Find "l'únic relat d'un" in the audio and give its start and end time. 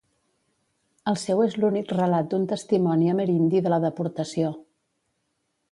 1.63-2.49